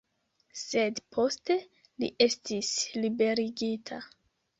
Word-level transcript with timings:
Sed 0.59 1.01
poste 1.17 1.57
li 2.03 2.09
estis 2.27 2.71
liberigita. 3.05 4.01